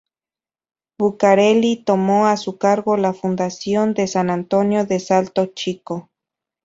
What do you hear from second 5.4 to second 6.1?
Chico.